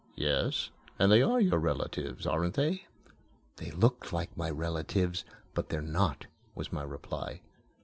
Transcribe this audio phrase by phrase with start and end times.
[0.15, 2.87] "Yes, and they are your relatives, aren't they?"
[3.57, 7.41] "They look like my relatives, but they're not," was my reply.